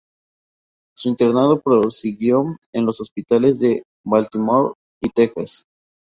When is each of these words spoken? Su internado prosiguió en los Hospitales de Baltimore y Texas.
Su 0.97 1.09
internado 1.09 1.61
prosiguió 1.61 2.57
en 2.73 2.87
los 2.87 2.99
Hospitales 3.01 3.59
de 3.59 3.83
Baltimore 4.03 4.73
y 4.99 5.09
Texas. 5.11 5.65